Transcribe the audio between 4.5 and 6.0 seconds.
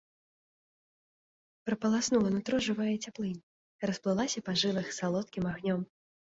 па жылах салодкім агнём.